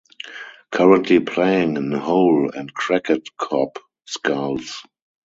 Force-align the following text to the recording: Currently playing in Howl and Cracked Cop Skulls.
Currently 0.71 1.19
playing 1.19 1.77
in 1.77 1.91
Howl 1.91 2.49
and 2.55 2.73
Cracked 2.73 3.37
Cop 3.37 3.77
Skulls. 4.07 4.81